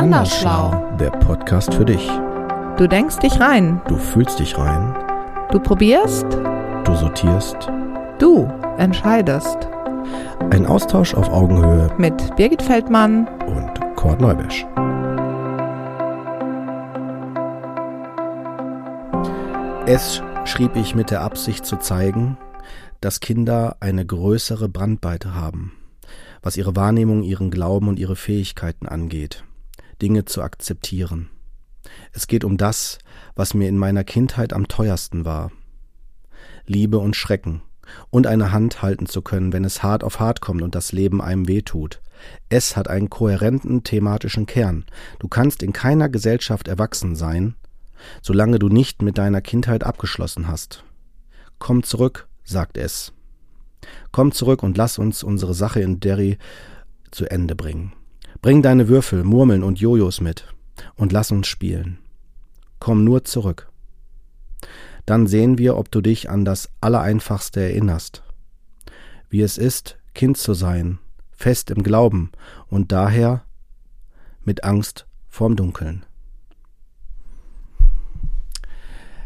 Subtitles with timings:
[0.00, 0.96] Andersschlau.
[0.98, 2.08] Der Podcast für dich.
[2.78, 3.82] Du denkst dich rein.
[3.86, 4.96] Du fühlst dich rein.
[5.52, 6.24] Du probierst.
[6.84, 7.68] Du sortierst.
[8.18, 9.58] Du entscheidest.
[10.48, 13.28] Ein Austausch auf Augenhöhe Mit Birgit Feldmann.
[13.46, 14.64] und Kurt Neubesch.
[19.84, 22.38] Es schrieb ich mit der Absicht zu zeigen,
[23.02, 25.72] dass Kinder eine größere Brandweite haben,
[26.42, 29.44] was ihre Wahrnehmung, ihren Glauben und ihre Fähigkeiten angeht,
[30.00, 31.30] Dinge zu akzeptieren.
[32.12, 32.98] Es geht um das,
[33.34, 35.50] was mir in meiner Kindheit am teuersten war.
[36.66, 37.62] Liebe und Schrecken
[38.10, 41.20] und eine Hand halten zu können, wenn es hart auf hart kommt und das Leben
[41.20, 42.00] einem wehtut.
[42.48, 44.84] Es hat einen kohärenten thematischen Kern.
[45.18, 47.54] Du kannst in keiner Gesellschaft erwachsen sein,
[48.22, 50.84] solange du nicht mit deiner Kindheit abgeschlossen hast.
[51.58, 53.12] Komm zurück, sagt es.
[54.12, 56.38] Komm zurück und lass uns unsere Sache in Derry
[57.10, 57.92] zu Ende bringen.
[58.42, 60.46] Bring deine Würfel, Murmeln und Jojos mit
[60.96, 61.98] und lass uns spielen.
[62.78, 63.70] Komm nur zurück.
[65.04, 68.22] Dann sehen wir, ob du dich an das Allereinfachste erinnerst.
[69.28, 70.98] Wie es ist, Kind zu sein,
[71.32, 72.30] fest im Glauben
[72.68, 73.44] und daher
[74.42, 76.06] mit Angst vorm Dunkeln.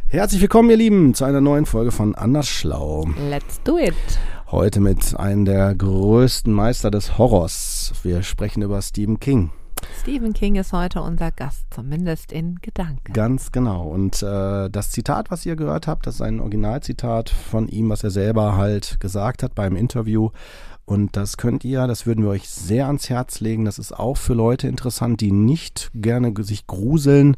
[0.09, 3.09] Herzlich willkommen, ihr Lieben, zu einer neuen Folge von Anders Schlau.
[3.29, 3.95] Let's do it.
[4.55, 7.92] Heute mit einem der größten Meister des Horrors.
[8.05, 9.50] Wir sprechen über Stephen King.
[10.00, 13.12] Stephen King ist heute unser Gast, zumindest in Gedanken.
[13.12, 13.88] Ganz genau.
[13.88, 18.05] Und äh, das Zitat, was ihr gehört habt, das ist ein Originalzitat von ihm, was
[18.05, 20.30] er selber halt gesagt hat beim Interview.
[20.86, 23.64] Und das könnt ihr, das würden wir euch sehr ans Herz legen.
[23.64, 27.36] Das ist auch für Leute interessant, die nicht gerne sich gruseln.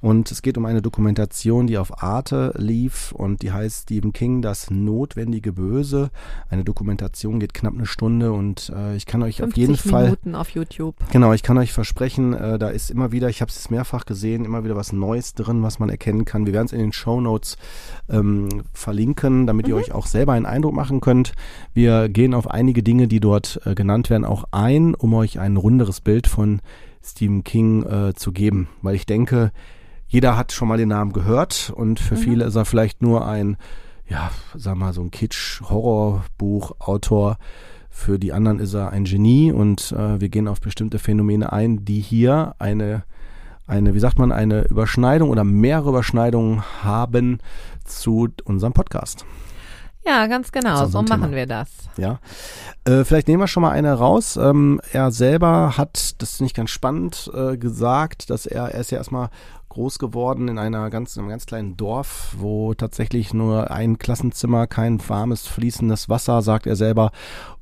[0.00, 4.42] Und es geht um eine Dokumentation, die auf Arte lief und die heißt Stephen King,
[4.42, 6.10] das notwendige Böse.
[6.50, 10.04] Eine Dokumentation geht knapp eine Stunde und äh, ich kann euch auf 50 jeden Fall
[10.04, 10.94] Minuten auf YouTube.
[11.10, 14.44] Genau, ich kann euch versprechen, äh, da ist immer wieder, ich habe es mehrfach gesehen,
[14.44, 16.46] immer wieder was Neues drin, was man erkennen kann.
[16.46, 17.56] Wir werden es in den Show Notes
[18.08, 21.32] ähm, verlinken, damit ihr euch auch selber einen Eindruck machen könnt.
[21.74, 25.58] Wir gehen auf einige Dinge, die dort äh, genannt werden, auch ein, um euch ein
[25.58, 26.62] runderes Bild von
[27.04, 29.52] Stephen King äh, zu geben, weil ich denke,
[30.06, 33.58] jeder hat schon mal den Namen gehört und für viele ist er vielleicht nur ein,
[34.08, 37.36] ja, sag mal, so ein Kitsch-Horrorbuch-Autor.
[37.90, 41.84] Für die anderen ist er ein Genie und äh, wir gehen auf bestimmte Phänomene ein,
[41.84, 43.04] die hier eine,
[43.66, 47.40] eine, wie sagt man, eine Überschneidung oder mehrere Überschneidungen haben
[47.84, 49.26] zu unserem Podcast.
[50.08, 50.86] Ja, ganz genau.
[50.86, 51.36] So unserem machen Thema.
[51.36, 51.68] wir das.
[51.98, 52.18] Ja.
[52.84, 54.36] Äh, vielleicht nehmen wir schon mal eine raus.
[54.36, 58.90] Ähm, er selber hat, das finde ich ganz spannend, äh, gesagt, dass er, er ist
[58.90, 59.28] ja erstmal
[59.78, 64.66] groß geworden in einer ganz, in einem ganz kleinen Dorf, wo tatsächlich nur ein Klassenzimmer,
[64.66, 67.12] kein warmes, fließendes Wasser, sagt er selber,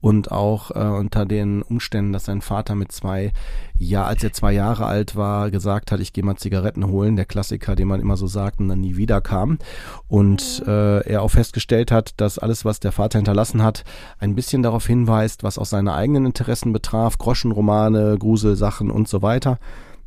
[0.00, 3.32] und auch äh, unter den Umständen, dass sein Vater mit zwei,
[3.78, 7.26] ja, als er zwei Jahre alt war, gesagt hat, ich gehe mal Zigaretten holen, der
[7.26, 9.59] Klassiker, den man immer so sagt und dann nie wieder kam.
[10.09, 13.84] Und äh, er auch festgestellt hat, dass alles, was der Vater hinterlassen hat,
[14.19, 19.59] ein bisschen darauf hinweist, was auch seine eigenen Interessen betraf, Groschenromane, Gruselsachen und so weiter.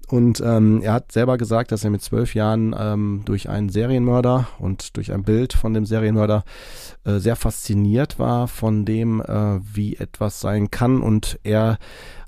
[0.10, 4.48] Und ähm, er hat selber gesagt, dass er mit zwölf Jahren ähm, durch einen Serienmörder
[4.58, 6.44] und durch ein Bild von dem Serienmörder
[7.04, 11.02] äh, sehr fasziniert war von dem, äh, wie etwas sein kann.
[11.02, 11.78] Und er,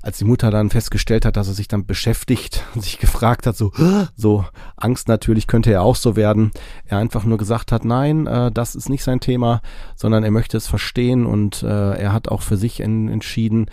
[0.02, 3.72] als die Mutter dann festgestellt hat, dass er sich dann beschäftigt, sich gefragt hat, so,
[4.16, 4.44] so
[4.76, 6.50] Angst natürlich könnte er auch so werden,
[6.86, 9.60] er einfach nur gesagt hat, nein, äh, das ist nicht sein Thema,
[9.96, 13.66] sondern er möchte es verstehen und äh, er hat auch für sich en entschieden,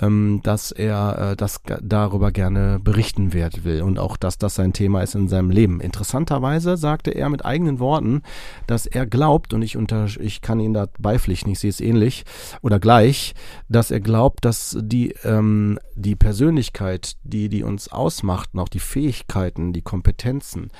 [0.00, 4.72] ähm, dass er äh, das darüber gerne berichten wird, will und auch, dass das sein
[4.72, 5.80] Thema ist in seinem Leben.
[5.80, 8.22] Interessanterweise sagte er mit eigenen Worten,
[8.66, 12.24] dass er glaubt, und ich, unter, ich kann ihn da beipflichten, ich sehe es ähnlich
[12.62, 13.34] oder gleich,
[13.68, 18.78] dass er glaubt, dass die, ähm, die Persönlichkeit, die, die uns ausmacht, und auch die
[18.78, 20.70] Fähigkeiten, die Kompetenzen,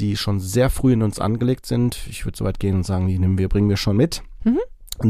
[0.00, 3.06] die schon sehr früh in uns angelegt sind, ich würde so weit gehen und sagen,
[3.06, 4.58] die nehmen wir, bringen wir schon mit, Mhm.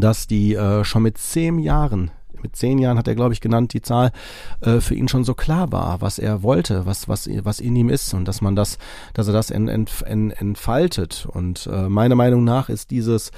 [0.00, 2.10] dass die äh, schon mit zehn Jahren
[2.42, 4.12] mit zehn Jahren hat er, glaube ich, genannt, die Zahl,
[4.60, 7.88] äh, für ihn schon so klar war, was er wollte, was, was, was in ihm
[7.88, 8.78] ist und dass man das,
[9.14, 11.26] dass er das en, en, en, entfaltet.
[11.30, 13.30] Und äh, meiner Meinung nach ist dieses,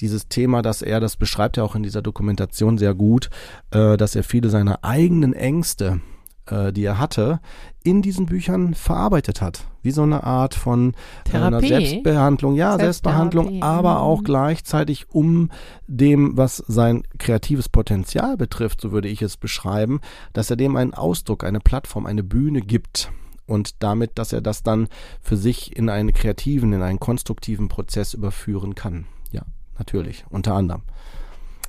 [0.00, 3.30] dieses Thema, dass er, das beschreibt er auch in dieser Dokumentation sehr gut,
[3.70, 6.00] äh, dass er viele seiner eigenen Ängste,
[6.46, 7.40] äh, die er hatte,
[7.82, 9.64] in diesen Büchern verarbeitet hat.
[9.82, 10.94] Wie so eine Art von
[11.32, 11.68] äh, einer Therapie.
[11.68, 14.00] Selbstbehandlung, ja, Selbstbehandlung, aber mhm.
[14.00, 15.50] auch gleichzeitig um
[15.86, 20.00] dem, was sein kreatives Potenzial betrifft, so würde ich es beschreiben,
[20.32, 23.10] dass er dem einen Ausdruck, eine Plattform, eine Bühne gibt
[23.46, 24.88] und damit, dass er das dann
[25.20, 29.06] für sich in einen kreativen, in einen konstruktiven Prozess überführen kann.
[29.32, 29.42] Ja,
[29.78, 30.82] natürlich, unter anderem.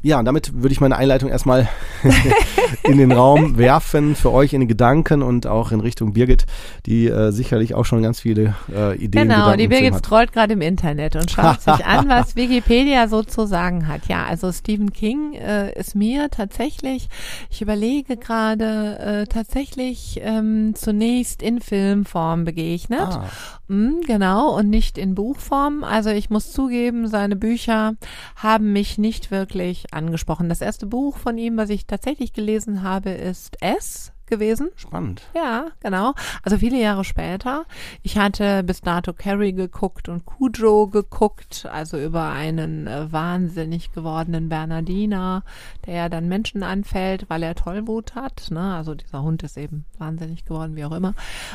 [0.03, 1.69] Ja, und damit würde ich meine Einleitung erstmal
[2.83, 6.45] in den Raum werfen, für euch in den Gedanken und auch in Richtung Birgit,
[6.87, 10.53] die äh, sicherlich auch schon ganz viele äh, Ideen Genau, Gedanken die Birgit scrollt gerade
[10.53, 14.07] im Internet und schaut sich an, was Wikipedia so zu sagen hat.
[14.07, 17.07] Ja, also Stephen King äh, ist mir tatsächlich,
[17.51, 23.01] ich überlege gerade, äh, tatsächlich ähm, zunächst in Filmform begegnet.
[23.01, 23.29] Ah.
[23.71, 25.85] Mm, genau, und nicht in Buchform.
[25.85, 27.93] Also ich muss zugeben, seine Bücher
[28.35, 30.49] haben mich nicht wirklich angesprochen.
[30.49, 34.69] Das erste Buch von ihm, was ich tatsächlich gelesen habe, ist S gewesen.
[34.77, 35.21] Spannend.
[35.35, 36.13] Ja, genau.
[36.41, 37.65] Also viele Jahre später.
[38.01, 44.49] Ich hatte bis dato Carrie geguckt und Cujo geguckt, also über einen äh, wahnsinnig gewordenen
[44.49, 45.43] Bernardiner,
[45.85, 48.47] der ja dann Menschen anfällt, weil er Tollwut hat.
[48.49, 48.73] Ne?
[48.73, 51.13] Also dieser Hund ist eben wahnsinnig geworden, wie auch immer.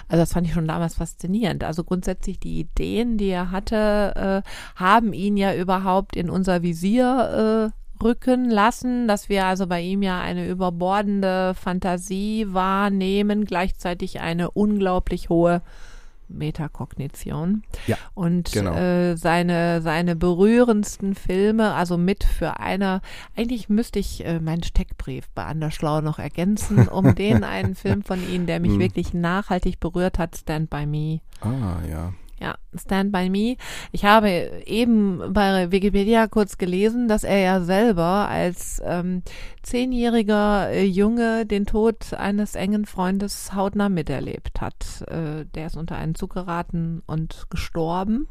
[0.08, 1.64] Also das fand ich schon damals faszinierend.
[1.64, 7.72] Also grundsätzlich die Ideen, die er hatte, äh, haben ihn ja überhaupt in unser Visier
[7.72, 14.50] äh, rücken lassen, dass wir also bei ihm ja eine überbordende Fantasie wahrnehmen, gleichzeitig eine
[14.50, 15.62] unglaublich hohe
[16.28, 17.62] Metakognition.
[17.86, 18.74] Ja, Und genau.
[18.74, 23.00] äh, seine, seine berührendsten Filme, also mit für eine,
[23.36, 28.18] eigentlich müsste ich äh, meinen Steckbrief bei Anderschlau noch ergänzen, um den einen Film von
[28.28, 28.80] ihm, der mich Hm.
[28.80, 31.20] wirklich nachhaltig berührt hat, Stand By Me.
[31.40, 32.12] Ah, ja.
[32.38, 33.56] Ja, Stand By Me.
[33.92, 34.28] Ich habe
[34.66, 39.22] eben bei Wikipedia kurz gelesen, dass er ja selber als ähm,
[39.62, 45.02] zehnjähriger äh, Junge den Tod eines engen Freundes hautnah miterlebt hat.
[45.08, 48.28] Äh, der ist unter einen Zug geraten und gestorben.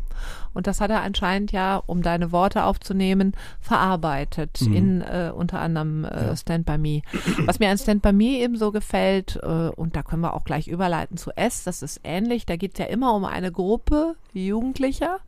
[0.54, 4.74] Und das hat er anscheinend ja, um deine Worte aufzunehmen, verarbeitet Mhm.
[4.74, 6.36] in äh, unter anderem äh, Ja.
[6.36, 7.02] Stand By Me.
[7.46, 10.68] Was mir an Stand By Me ebenso gefällt, äh, und da können wir auch gleich
[10.68, 13.95] überleiten zu S, das ist ähnlich, da geht es ja immer um eine Gruppe
[14.34, 15.20] Jugendlicher,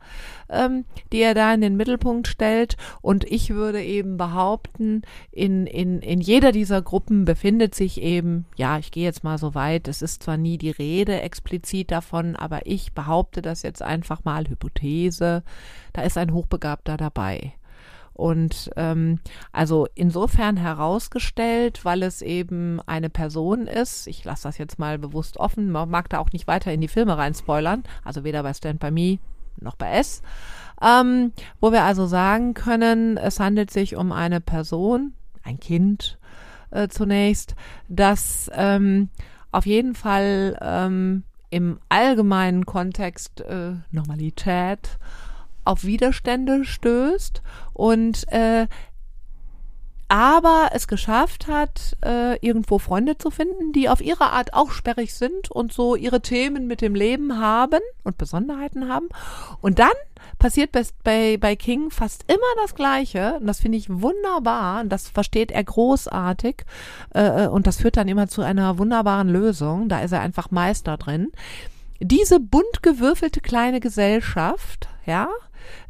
[0.48, 2.76] ähm, die er da in den Mittelpunkt stellt.
[3.00, 8.78] Und ich würde eben behaupten, in, in, in jeder dieser Gruppen befindet sich eben, ja,
[8.78, 12.66] ich gehe jetzt mal so weit, es ist zwar nie die Rede explizit davon, aber
[12.66, 15.42] ich behaupte das jetzt einfach mal, Hypothese,
[15.92, 17.54] da ist ein Hochbegabter dabei.
[18.18, 19.20] Und ähm,
[19.52, 25.36] also insofern herausgestellt, weil es eben eine Person ist, ich lasse das jetzt mal bewusst
[25.36, 28.52] offen, man mag da auch nicht weiter in die Filme rein spoilern, also weder bei
[28.54, 29.20] Stand By Me
[29.60, 30.22] noch bei S,
[30.82, 31.30] ähm,
[31.60, 35.12] wo wir also sagen können, es handelt sich um eine Person,
[35.44, 36.18] ein Kind
[36.72, 37.54] äh, zunächst,
[37.88, 39.10] das ähm,
[39.52, 44.98] auf jeden Fall ähm, im allgemeinen Kontext äh, Normalität
[45.68, 47.42] auf Widerstände stößt
[47.74, 48.66] und äh,
[50.10, 55.12] aber es geschafft hat, äh, irgendwo Freunde zu finden, die auf ihre Art auch sperrig
[55.12, 59.10] sind und so ihre Themen mit dem Leben haben und Besonderheiten haben.
[59.60, 59.92] Und dann
[60.38, 60.70] passiert
[61.04, 63.36] bei, bei, King fast immer das Gleiche.
[63.38, 64.80] Und das finde ich wunderbar.
[64.80, 66.64] Und das versteht er großartig.
[67.12, 69.90] Äh, und das führt dann immer zu einer wunderbaren Lösung.
[69.90, 71.32] Da ist er einfach Meister drin.
[72.00, 75.28] Diese bunt gewürfelte kleine Gesellschaft, ja,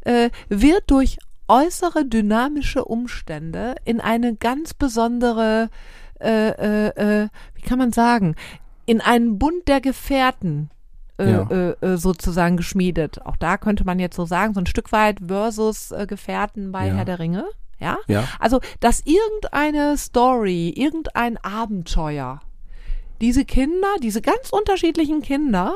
[0.01, 1.17] äh, wird durch
[1.47, 5.69] äußere dynamische Umstände in eine ganz besondere,
[6.19, 8.35] äh, äh, äh, wie kann man sagen,
[8.85, 10.69] in einen Bund der Gefährten
[11.17, 11.47] äh, Ja.
[11.49, 13.25] äh, äh, sozusagen geschmiedet.
[13.25, 16.87] Auch da könnte man jetzt so sagen, so ein Stück weit versus äh, Gefährten bei
[16.87, 16.93] Ja.
[16.93, 17.45] Herr der Ringe.
[17.79, 17.97] Ja?
[18.07, 18.25] Ja.
[18.39, 22.41] Also, dass irgendeine Story, irgendein Abenteuer,
[23.21, 25.75] diese Kinder, diese ganz unterschiedlichen Kinder,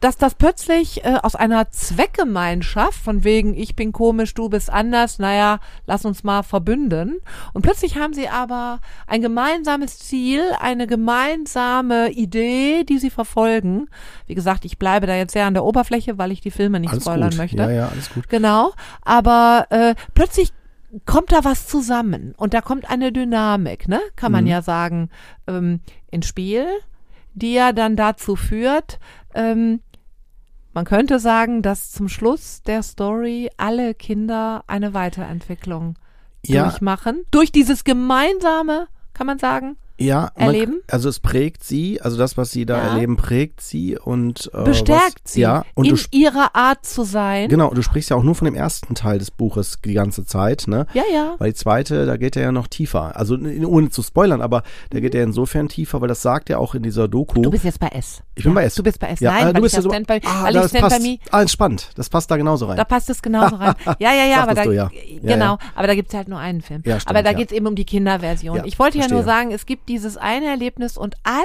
[0.00, 5.18] dass das plötzlich äh, aus einer Zweckgemeinschaft, von wegen ich bin komisch, du bist anders,
[5.18, 7.20] naja, lass uns mal verbünden.
[7.52, 13.88] Und plötzlich haben sie aber ein gemeinsames Ziel, eine gemeinsame Idee, die sie verfolgen.
[14.26, 16.90] Wie gesagt, ich bleibe da jetzt sehr an der Oberfläche, weil ich die Filme nicht
[16.90, 17.38] Alles spoilern gut.
[17.38, 17.56] möchte.
[17.62, 18.28] Ja, ja, alles gut.
[18.28, 18.72] Genau,
[19.02, 20.52] aber äh, plötzlich
[21.06, 24.00] kommt da was zusammen und da kommt eine Dynamik, ne?
[24.14, 24.50] Kann man Mhm.
[24.50, 25.08] ja sagen,
[25.48, 26.66] ähm, ins Spiel,
[27.34, 29.00] die ja dann dazu führt,
[29.34, 29.80] ähm,
[30.72, 35.96] man könnte sagen, dass zum Schluss der Story alle Kinder eine Weiterentwicklung
[36.44, 36.64] Ja.
[36.64, 37.24] durchmachen.
[37.30, 40.80] Durch dieses gemeinsame, kann man sagen, Ja, man- Erleben?
[40.90, 42.88] also es prägt sie, also das, was sie da Ja.
[42.94, 47.48] erleben, prägt sie und äh, bestärkt was, sie Ja, und in ihrer Art zu sein.
[47.48, 50.64] genau, du sprichst ja auch nur von dem ersten Teil des Buches die ganze Zeit,
[50.66, 50.86] ne?
[50.94, 51.36] Ja, ja.
[51.38, 53.16] Weil die zweite, da geht er ja noch tiefer.
[53.16, 56.74] Also ohne zu spoilern, aber da geht er insofern tiefer, weil das sagt er auch
[56.74, 57.40] in dieser Doku.
[57.42, 58.20] Du bist jetzt bei S.
[58.34, 58.74] ich bin bei S.
[58.74, 59.20] Du bist bei S.
[59.20, 60.70] Ja, Nein, äh, du bist ich ja ja so, Stand by, ah, weil ich das
[60.70, 61.02] Stand passt.
[61.02, 61.90] by Me Ah, entspannt.
[61.94, 62.76] Das passt da genauso rein.
[62.76, 63.74] Da passt es genauso rein.
[64.00, 64.90] Ja, ja, ja, aber da, du ja.
[65.22, 65.58] Ja, genau, ja.
[65.76, 66.82] aber da gibt's halt nur einen Film.
[66.84, 67.36] Ja, stimmt, aber da ja.
[67.36, 68.56] geht's eben um die Kinderversion.
[68.56, 71.44] Ja, ich wollte ja nur sagen, es gibt dieses eine Erlebnis und alle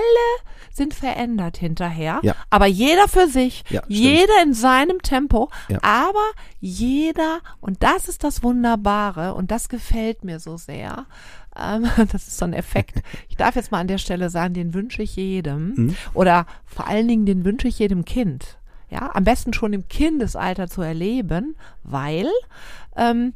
[0.71, 2.19] sind verändert hinterher.
[2.23, 2.35] Ja.
[2.49, 5.79] Aber jeder für sich, Ja, jeder in seinem Tempo, Ja.
[5.81, 6.25] aber
[6.59, 11.05] jeder, und das ist das Wunderbare und das gefällt mir so sehr.
[11.57, 13.01] Ähm, das ist so ein Effekt.
[13.27, 15.73] Ich darf jetzt mal an der Stelle sagen, den wünsche ich jedem.
[15.75, 15.95] Mhm.
[16.13, 18.57] Oder vor allen Dingen, den wünsche ich jedem Kind.
[18.89, 22.27] Ja, am besten schon im Kindesalter zu erleben, weil
[22.95, 23.33] ähm,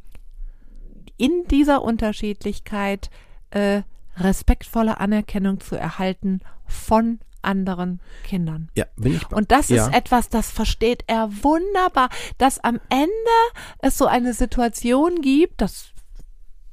[1.16, 3.08] in dieser Unterschiedlichkeit
[3.50, 3.82] äh,
[4.16, 8.70] respektvolle Anerkennung zu erhalten von anderen Kindern.
[8.74, 9.86] Ja, bin ich Und das ja.
[9.86, 13.10] ist etwas, das versteht er wunderbar, dass am Ende
[13.78, 15.90] es so eine Situation gibt, das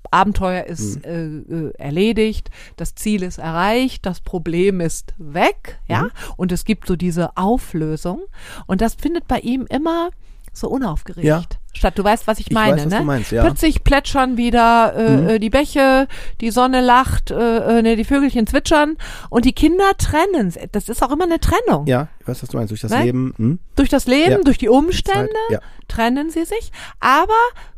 [0.10, 6.52] Abenteuer ist äh, äh, erledigt, das Ziel ist erreicht, das Problem ist weg, ja, und
[6.52, 8.24] es gibt so diese Auflösung
[8.68, 10.10] und das findet bei ihm immer
[10.54, 11.42] so unaufgeregt Ja.
[11.74, 11.98] statt.
[11.98, 13.00] Du weißt, was ich Ich meine, weiß, was ne?
[13.00, 13.44] du meinst, ja.
[13.44, 13.48] Mhm.
[13.48, 16.08] Plötzlich plätschern wieder äh, äh, die Bäche,
[16.42, 18.98] die Sonne lacht, äh, äh, ne, die Vögelchen zwitschern
[19.30, 20.54] und die Kinder trennen.
[20.74, 21.88] Das ist auch immer eine Trennung.
[21.88, 22.72] Ja, ich weiß, was du meinst.
[22.72, 23.04] Durch das Ne?
[23.04, 23.34] Leben.
[23.38, 23.60] Hm?
[23.76, 24.38] Durch das Leben, Ja.
[24.44, 25.60] durch die Umstände Zeit, ja.
[25.88, 26.72] trennen sie sich.
[27.00, 27.34] Aber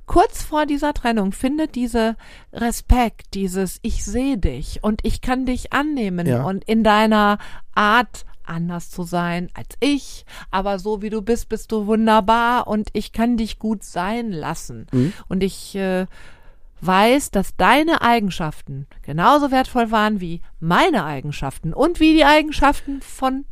[0.06, 2.16] kurz vor dieser Trennung findet diese
[2.52, 6.44] Respekt, dieses Ich sehe dich und ich kann dich annehmen Ja.
[6.44, 7.38] und in deiner
[7.76, 12.90] Art anders zu sein als ich, aber so wie du bist, bist du wunderbar und
[12.94, 14.88] ich kann dich gut sein lassen.
[14.92, 15.14] Mhm.
[15.28, 16.06] Und ich äh,
[16.82, 23.46] weiß, dass deine Eigenschaften genauso wertvoll waren wie meine Eigenschaften und wie die Eigenschaften von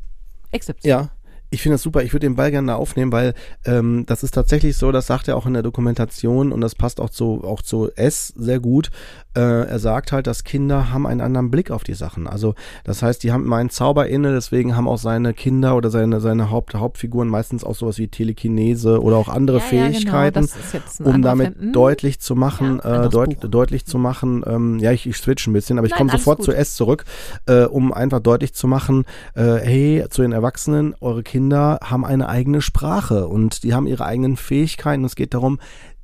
[0.56, 0.74] XY.
[0.82, 1.10] Ja,
[1.54, 2.02] ich finde das super.
[2.02, 3.34] Ich würde den Ball gerne aufnehmen, weil
[3.66, 7.02] ähm, das ist tatsächlich so, das sagt er auch in der Dokumentation und das passt
[7.02, 8.90] auch zu, auch zu S sehr gut.
[9.36, 12.26] Äh, er sagt halt, dass Kinder haben einen anderen Blick auf die Sachen.
[12.28, 12.56] Also
[12.86, 16.22] das heißt, die haben immer einen Zauber inne, deswegen haben auch seine Kinder oder seine,
[16.22, 20.50] seine Haupt, Hauptfiguren meistens auch sowas wie Telekinese oder auch andere Ja, ja, genau, Fähigkeiten.
[20.74, 21.66] jetzt ein um damit Film.
[21.68, 21.74] Hm?
[21.74, 23.50] deutlich zu machen, Ja, äh, deut Buch.
[23.50, 26.46] deutlich zu machen, ähm, ja, ich, ich switch ein bisschen, aber ich komme sofort gut.
[26.46, 27.04] zu S zurück,
[27.46, 29.04] äh, um einfach deutlich zu machen,
[29.36, 34.06] äh, hey, zu den Erwachsenen, eure Kinder haben eine eigene Sprache und die haben ihre
[34.06, 35.04] eigenen Fähigkeiten.
[35.04, 35.60] Es geht darum,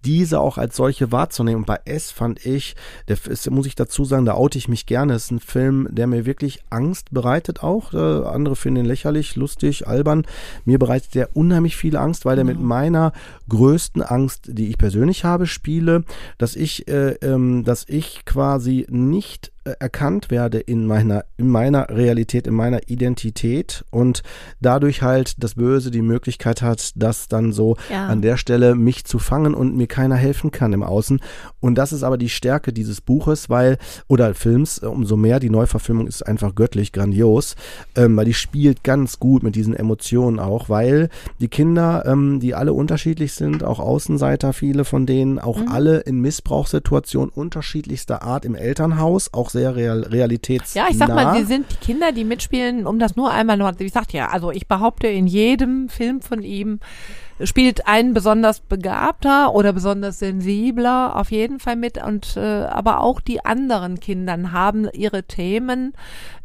[0.06, 1.60] diese auch als solche wahrzunehmen.
[1.60, 2.76] Und bei S fand ich,
[3.08, 5.14] der ist, muss ich dazu sagen, da oute ich mich gerne.
[5.14, 7.94] Es ist ein Film, der mir wirklich Angst bereitet auch.
[7.94, 10.26] Äh, andere finden ihn lächerlich, lustig, albern.
[10.66, 13.12] Mir bereitet der unheimlich viel Angst, weil der mit meiner
[13.50, 16.04] größten Angst, die ich persönlich habe, spiele,
[16.38, 22.48] dass ich, äh, ähm, dass ich quasi nicht erkannt werde in meiner, in meiner Realität,
[22.48, 24.24] in meiner Identität und
[24.62, 28.08] dadurch halt das Böse die Möglichkeit hat, das dann so Ja.
[28.08, 31.20] an der Stelle mich zu fangen und mir keiner helfen kann im Außen.
[31.60, 35.50] Und das ist aber die Stärke dieses Buches, weil, oder Films, äh, umso mehr, die
[35.50, 37.56] Neuverfilmung ist einfach göttlich, grandios,
[37.96, 41.10] ähm, weil die spielt ganz gut mit diesen Emotionen auch, weil
[41.40, 45.68] die Kinder, ähm, die alle unterschiedlich sind, auch Außenseiter, viele von denen, auch Mhm.
[45.70, 50.84] alle in Missbrauchssituationen unterschiedlichster Art im Elternhaus, auch sehr real, realitätsnah.
[50.84, 53.72] Ja, ich sag mal, sie sind die Kinder, die mitspielen, um das nur einmal noch,
[53.80, 56.80] ich sag ja, also ich behaupte, in jedem Film von ihm
[57.44, 63.22] spielt ein besonders begabter oder besonders sensibler auf jeden Fall mit und äh, aber auch
[63.22, 65.94] die anderen Kindern haben ihre Themen,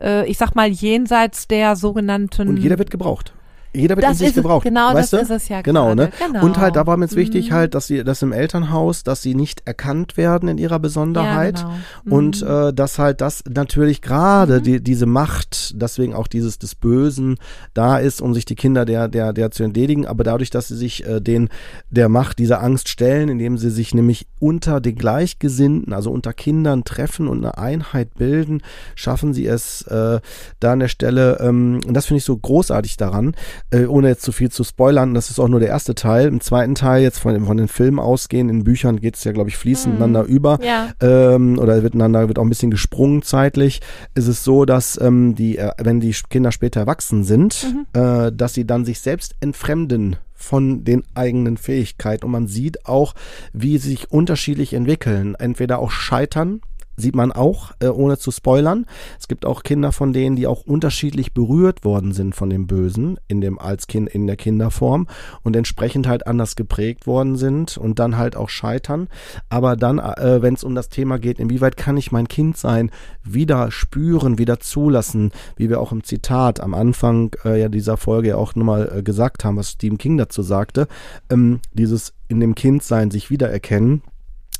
[0.00, 3.32] äh, ich sag mal jenseits der sogenannten Und jeder wird gebraucht.
[3.74, 4.64] Jeder wird Das in sich es, gebraucht.
[4.64, 5.34] genau, weißt das du?
[5.34, 6.10] ist es ja Genau, gerade, ne?
[6.26, 6.44] genau.
[6.44, 7.54] Und halt, da war mir jetzt wichtig Mhm.
[7.54, 11.60] halt, dass sie, dass im Elternhaus, dass sie nicht erkannt werden in ihrer Besonderheit.
[11.60, 11.76] Ja, genau.
[12.04, 12.12] Mhm.
[12.12, 17.36] Und äh, dass halt das natürlich gerade die, diese Macht, deswegen auch dieses des Bösen
[17.74, 20.76] da ist, um sich die Kinder der, der, der zu entledigen, aber dadurch, dass sie
[20.76, 21.48] sich äh, den
[21.90, 26.84] der Macht dieser Angst stellen, indem sie sich nämlich unter den Gleichgesinnten, also unter Kindern
[26.84, 28.60] treffen und eine Einheit bilden,
[28.94, 30.20] schaffen sie es äh,
[30.60, 33.34] da an der Stelle, ähm, und das finde ich so großartig daran,
[33.70, 36.26] äh, ohne jetzt zu viel zu spoilern, das ist auch nur der erste Teil.
[36.28, 39.50] Im zweiten Teil, jetzt von, von den Filmen ausgehen, in Büchern geht es ja, glaube
[39.50, 40.90] ich, fließend ineinander über Ja.
[41.00, 43.80] ähm, oder wird einander wird auch ein bisschen gesprungen zeitlich,
[44.14, 48.54] ist es so, dass ähm, die, äh, wenn die Kinder später erwachsen sind, äh, dass
[48.54, 53.14] sie dann sich selbst entfremden von den eigenen Fähigkeiten und man sieht auch,
[53.52, 55.36] wie sie sich unterschiedlich entwickeln.
[55.36, 56.60] Entweder auch scheitern,
[57.02, 58.86] sieht man auch, äh, ohne zu spoilern.
[59.18, 63.18] Es gibt auch Kinder von denen, die auch unterschiedlich berührt worden sind von dem Bösen
[63.28, 65.06] in dem als Kind in der Kinderform
[65.42, 69.08] und entsprechend halt anders geprägt worden sind und dann halt auch scheitern.
[69.50, 72.90] Aber dann, äh, wenn es um das Thema geht, inwieweit kann ich mein Kind sein,
[73.22, 78.28] wieder spüren, wieder zulassen, wie wir auch im Zitat am Anfang äh, ja dieser Folge
[78.28, 80.88] ja auch nochmal äh, gesagt haben, was Stephen King dazu sagte,
[81.30, 84.02] ähm, dieses in dem Kindsein sich wiedererkennen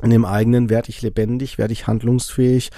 [0.03, 2.71] in dem eigenen werde ich lebendig, werde ich handlungsfähig.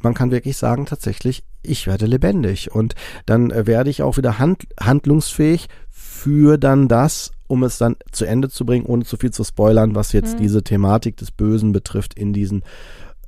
[0.00, 2.74] Man kann wirklich sagen, tatsächlich, ich werde lebendig.
[2.74, 7.96] Und dann äh, werde ich auch wieder hand, handlungsfähig für dann das, um es dann
[8.10, 11.72] zu Ende zu bringen, ohne zu viel zu spoilern, was jetzt diese Thematik des Bösen
[11.72, 12.62] betrifft in diesen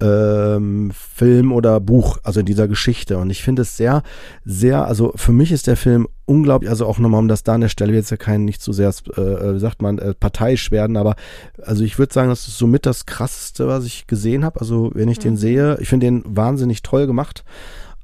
[0.01, 3.19] ähm, Film oder Buch, also in dieser Geschichte.
[3.19, 4.03] Und ich finde es sehr,
[4.45, 7.61] sehr, also für mich ist der Film unglaublich, also auch nochmal, um das da an
[7.61, 10.97] der Stelle jetzt ja kein, nicht zu sehr, äh, äh, sagt man, äh, parteiisch werden,
[10.97, 11.17] aber
[11.63, 14.61] also ich würde sagen, das ist somit das krasseste, was ich gesehen habe.
[14.61, 15.23] Also wenn ich mhm.
[15.23, 17.45] den sehe, ich finde den wahnsinnig toll gemacht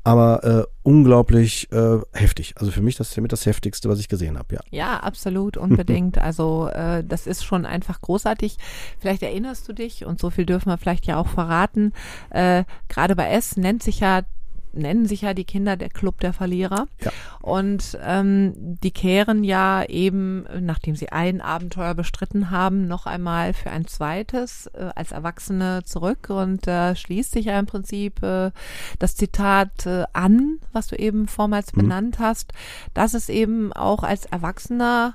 [0.02, 2.54] aber äh, unglaublich äh, heftig.
[2.56, 4.60] Also für mich das ist damit das heftigste, was ich gesehen habe, ja.
[4.70, 6.18] Ja, absolut, unbedingt.
[6.18, 8.56] also äh, das ist schon einfach großartig.
[8.98, 11.92] Vielleicht erinnerst du dich, und so viel dürfen wir vielleicht ja auch verraten,
[12.30, 14.22] äh, gerade bei S nennt sich ja
[14.72, 16.86] nennen sich ja die Kinder der Club der Verlierer.
[17.02, 17.12] Ja.
[17.40, 23.70] Und ähm, die kehren ja eben, nachdem sie ein Abenteuer bestritten haben, noch einmal für
[23.70, 26.28] ein zweites äh, als Erwachsene zurück.
[26.30, 28.50] Und da äh, schließt sich ja im Prinzip äh,
[28.98, 31.82] das Zitat äh, an, was du eben vormals mhm.
[31.82, 32.52] benannt hast,
[32.94, 35.14] dass es eben auch als Erwachsener,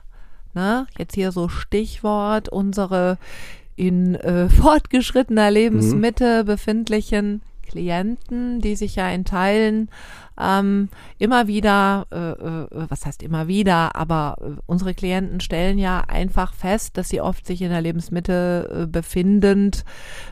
[0.53, 3.17] ne, jetzt hier so Stichwort, unsere
[3.75, 6.47] in äh, fortgeschrittener Lebensmitte mhm.
[6.47, 9.89] befindlichen Klienten, die sich ja in Teilen
[10.39, 16.03] ähm, immer wieder, äh, äh, was heißt immer wieder, aber äh, unsere Klienten stellen ja
[16.07, 19.85] einfach fest, dass sie oft sich in der Lebensmitte äh, befindend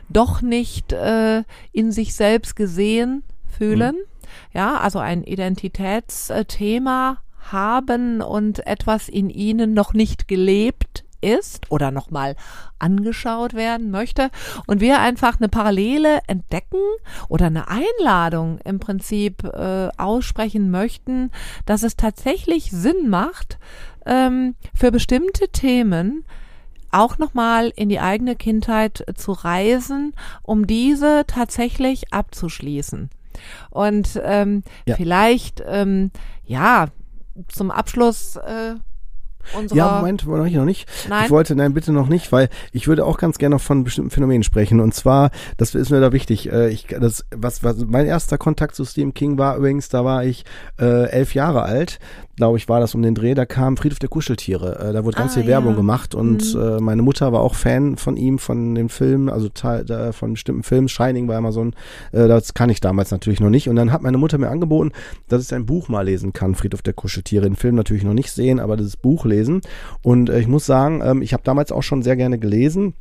[0.08, 3.96] doch nicht äh, in sich selbst gesehen fühlen.
[3.96, 4.54] Mhm.
[4.54, 7.18] Ja, also ein Identitätsthema
[7.52, 12.36] haben und etwas in ihnen noch nicht gelebt ist oder nochmal
[12.78, 14.30] angeschaut werden möchte
[14.66, 16.82] und wir einfach eine Parallele entdecken
[17.28, 21.30] oder eine Einladung im Prinzip äh, aussprechen möchten,
[21.66, 23.58] dass es tatsächlich Sinn macht,
[24.06, 26.24] ähm, für bestimmte Themen
[26.90, 33.10] auch nochmal in die eigene Kindheit zu reisen, um diese tatsächlich abzuschließen.
[33.70, 34.94] Und ähm, ja.
[34.94, 36.12] vielleicht, ähm,
[36.44, 36.86] ja,
[37.48, 38.74] zum Abschluss äh,
[39.72, 40.88] ja, Moment, wollte ich noch nicht.
[41.08, 41.24] Nein.
[41.24, 44.10] Ich wollte, nein, bitte noch nicht, weil ich würde auch ganz gerne noch von bestimmten
[44.10, 44.80] Phänomenen sprechen.
[44.80, 46.52] Und zwar, das ist mir da wichtig.
[46.52, 50.24] Äh, ich, das, was, was mein erster Kontakt zu Stephen King war übrigens, da war
[50.24, 50.44] ich
[50.80, 51.98] äh, elf Jahre alt
[52.36, 54.78] glaube ich, war das um den Dreh, da kam Friedhof der Kuscheltiere.
[54.78, 55.48] Äh, da wurde ganz ah, viel ja.
[55.48, 56.60] Werbung gemacht und mhm.
[56.60, 60.32] äh, meine Mutter war auch Fan von ihm, von dem Film, also Teil, äh, von
[60.32, 60.88] bestimmten Filmen.
[60.88, 61.74] Shining war immer so ein,
[62.12, 63.68] äh, das kann ich damals natürlich noch nicht.
[63.68, 64.92] Und dann hat meine Mutter mir angeboten,
[65.28, 67.44] dass ich ein Buch mal lesen kann, Friedhof der Kuscheltiere.
[67.44, 69.60] Den Film natürlich noch nicht sehen, aber das Buch lesen.
[70.02, 72.94] Und äh, ich muss sagen, ähm, ich habe damals auch schon sehr gerne gelesen.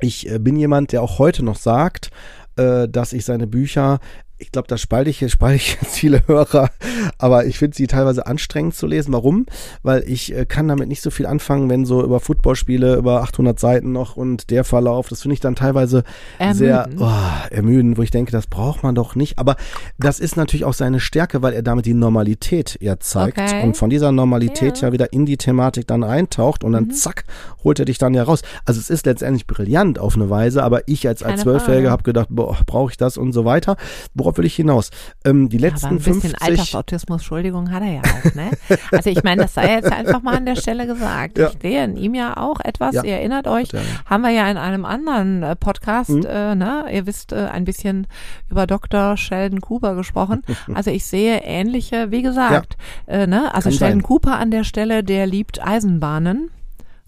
[0.00, 2.10] Ich äh, bin jemand, der auch heute noch sagt,
[2.56, 4.00] äh, dass ich seine Bücher
[4.42, 6.70] ich glaube, da spalte ich, spalte ich jetzt viele Hörer,
[7.18, 9.12] aber ich finde sie teilweise anstrengend zu lesen.
[9.12, 9.46] Warum?
[9.82, 13.58] Weil ich äh, kann damit nicht so viel anfangen, wenn so über Footballspiele über 800
[13.58, 16.02] Seiten noch und der Verlauf, das finde ich dann teilweise
[16.38, 16.58] ermüden.
[16.58, 19.38] sehr oh, ermüdend, wo ich denke, das braucht man doch nicht.
[19.38, 19.56] Aber
[19.98, 23.62] das ist natürlich auch seine Stärke, weil er damit die Normalität ja zeigt okay.
[23.62, 24.88] und von dieser Normalität ja.
[24.88, 24.92] ja.
[24.92, 26.90] wieder in die Thematik dann eintaucht und dann mhm.
[26.90, 27.24] zack,
[27.62, 28.42] holt er dich dann ja raus.
[28.64, 32.28] Also es ist letztendlich brillant auf eine Weise, aber ich als, als Zwölfjähriger habe gedacht,
[32.30, 33.76] boah, brauche ich das und so weiter.
[34.14, 34.90] Worauf worauf will ich hinaus?
[35.24, 38.50] Ähm, die letzten ja, aber ein bisschen 50 Altersautismus, Entschuldigung, hat er ja auch, ne?
[38.90, 41.38] Also ich meine, das sei jetzt einfach mal an der Stelle gesagt.
[41.38, 41.48] Ja.
[41.48, 43.04] Ich sehe in ihm ja auch etwas, ja.
[43.04, 43.68] ihr erinnert euch,
[44.06, 46.26] haben wir ja in einem anderen äh, Podcast, mhm.
[46.26, 46.86] äh, ne?
[46.92, 48.06] Ihr wisst, äh, ein bisschen
[48.50, 49.16] über Dr.
[49.16, 50.42] Sheldon Cooper gesprochen.
[50.74, 53.54] Also ich sehe ähnliche, wie gesagt, äh, ne?
[53.54, 54.02] Also Kann Sheldon sein.
[54.02, 56.50] Cooper an der Stelle, der liebt Eisenbahnen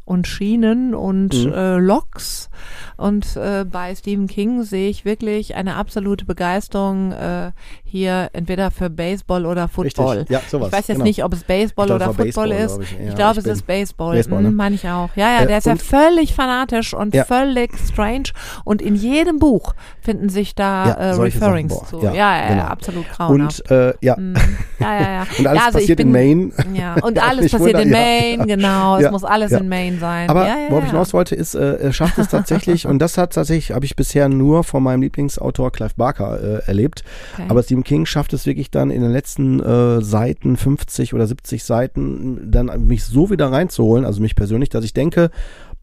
[0.05, 1.53] und Schienen und mhm.
[1.53, 2.51] äh, Loks.
[2.97, 7.53] Und äh, bei Stephen King sehe ich wirklich eine absolute Begeisterung äh,
[7.83, 10.19] hier entweder für Baseball oder Football.
[10.19, 10.31] Richtig.
[10.31, 10.69] Ja, sowas.
[10.69, 11.05] Ich weiß jetzt genau.
[11.05, 12.79] nicht, ob es Baseball oder Football Baseball, ist.
[12.81, 14.17] Ich, ja, ich glaube, es ist Baseball.
[14.17, 14.49] Baseball ne?
[14.49, 15.11] hm, meine ich auch.
[15.17, 17.25] Ja, ja, äh, der ist ja völlig fanatisch und ja.
[17.25, 18.31] völlig strange.
[18.65, 22.01] Und in jedem Buch finden sich da ja, äh, Referrings zu.
[22.03, 22.65] Ja, ja, genau.
[22.65, 23.71] absolut grauenhaft.
[23.71, 24.17] Und äh, ja.
[24.17, 24.35] Mm,
[24.81, 25.27] ja, ja, ja.
[25.39, 26.53] und alles also passiert bin, in Maine.
[26.75, 28.97] Ja, und alles passiert in Maine, genau.
[28.99, 30.29] Es muss alles in Maine sein.
[30.29, 33.73] Aber worauf ich hinaus wollte, ist, äh, er schafft es tatsächlich, und das hat tatsächlich,
[33.73, 37.05] habe ich bisher nur von meinem Lieblingsautor Clive Barker äh, erlebt.
[37.35, 37.47] Okay.
[37.49, 41.65] Aber Stephen King schafft es wirklich dann in den letzten äh, Seiten, 50 oder 70
[41.65, 45.31] Seiten, dann mich so wieder reinzuholen, also mich persönlich, dass ich denke,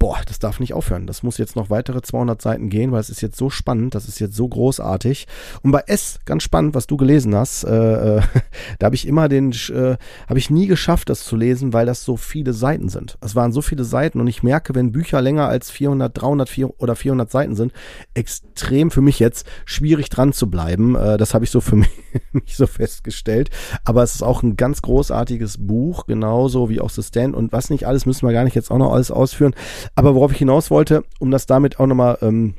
[0.02, 1.06] boah, das darf nicht aufhören.
[1.06, 4.08] Das muss jetzt noch weitere 200 Seiten gehen, weil es ist jetzt so spannend, das
[4.08, 5.28] ist jetzt so großartig.
[5.62, 8.22] Und bei S, ganz spannend, was du gelesen hast, äh, äh,
[8.80, 12.04] da habe ich immer den, äh, habe ich nie geschafft, das zu lesen, weil das
[12.04, 13.20] so viele Seiten sind.
[13.22, 16.82] Es waren so viele Seiten und ich merke, wenn Bücher länger als 400, 300 400
[16.82, 17.72] oder 400 Seiten sind,
[18.16, 20.96] extrem für mich jetzt schwierig dran zu bleiben.
[20.96, 21.92] Äh, das habe ich so für mich,
[22.32, 23.52] mich so festgestellt.
[23.86, 27.70] Aber es ist auch ein ganz großartiges Buch, genauso wie auch The Stand und was
[27.70, 29.54] nicht alles, müssen wir gar nicht jetzt auch noch alles ausführen.
[29.96, 32.56] Aber worauf ich hinaus wollte, um das damit auch nochmal ähm,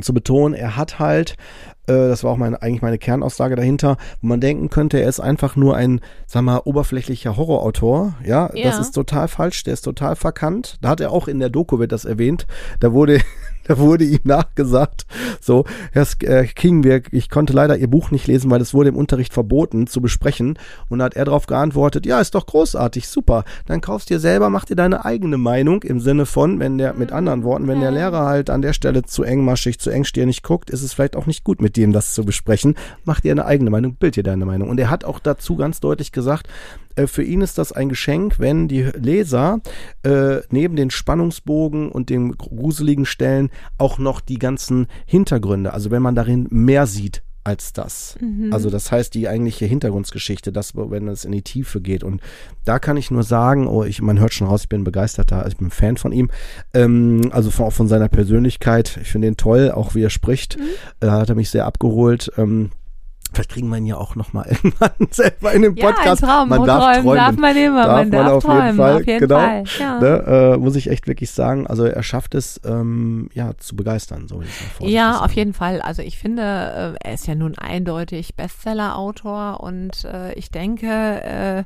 [0.00, 1.36] zu betonen, er hat halt,
[1.88, 5.56] das war auch meine, eigentlich meine Kernaussage dahinter, wo man denken könnte, er ist einfach
[5.56, 8.14] nur ein, sag mal, oberflächlicher Horrorautor.
[8.24, 10.78] Ja, ja, das ist total falsch, der ist total verkannt.
[10.80, 12.46] Da hat er auch in der Doku wird das erwähnt.
[12.80, 13.20] Da wurde
[13.68, 15.06] da wurde ihm nachgesagt,
[15.40, 18.88] so, Herr äh, King, wir, ich konnte leider Ihr Buch nicht lesen, weil es wurde
[18.88, 20.58] im Unterricht verboten zu besprechen.
[20.88, 23.44] Und da hat er darauf geantwortet, ja, ist doch großartig, super.
[23.66, 27.12] Dann kaufst dir selber, mach dir deine eigene Meinung im Sinne von, wenn der, mit
[27.12, 30.82] anderen Worten, wenn der Lehrer halt an der Stelle zu engmaschig, zu engstirnig guckt, ist
[30.82, 32.74] es vielleicht auch nicht gut mit dem das zu besprechen.
[33.04, 34.68] Mach dir eine eigene Meinung, bild dir deine Meinung.
[34.68, 36.48] Und er hat auch dazu ganz deutlich gesagt,
[36.96, 39.60] äh, für ihn ist das ein Geschenk, wenn die Leser
[40.02, 46.02] äh, neben den Spannungsbogen und den gruseligen Stellen auch noch die ganzen Hintergründe, also wenn
[46.02, 48.16] man darin mehr sieht als das.
[48.20, 48.52] Mhm.
[48.52, 52.04] Also das heißt die eigentliche Hintergrundgeschichte, das, wenn es in die Tiefe geht.
[52.04, 52.20] Und
[52.66, 55.56] da kann ich nur sagen, oh, ich, man hört schon raus, ich bin begeisterter, ich
[55.56, 56.30] bin Fan von ihm.
[56.74, 58.98] Ähm, also von, auch von seiner Persönlichkeit.
[59.00, 60.58] Ich finde ihn toll, auch wie er spricht.
[60.58, 60.64] Mhm.
[61.00, 62.30] Äh, hat er mich sehr abgeholt.
[62.36, 62.70] Ähm,
[63.32, 66.22] Vielleicht kriegen wir ihn ja auch nochmal irgendwann selber in den Podcast.
[66.22, 68.76] Ja, Traum, man darf träumen, darf man immer, darf man, man darf auf träumen, jeden
[68.76, 68.94] Fall.
[68.94, 69.38] auf jeden genau.
[69.38, 69.64] Fall.
[69.78, 70.00] Ja.
[70.00, 71.66] Ne, äh, muss ich echt wirklich sagen.
[71.66, 74.28] Also er schafft es, ähm, ja, zu begeistern.
[74.28, 74.42] So
[74.80, 75.80] ja, auf jeden Fall.
[75.80, 81.64] Also ich finde, äh, er ist ja nun eindeutig Bestseller-Autor und äh, ich denke, äh,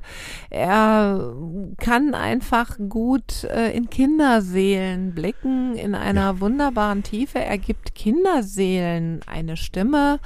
[0.50, 1.34] er
[1.78, 6.40] kann einfach gut äh, in Kinderseelen blicken, in einer ja.
[6.40, 7.38] wunderbaren Tiefe.
[7.38, 10.18] Er gibt Kinderseelen eine Stimme